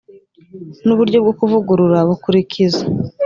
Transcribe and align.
n 0.85 0.87
uburyo 0.93 1.17
bwo 1.23 1.33
kuvugurura 1.39 1.99
bukurikiza 2.09 2.83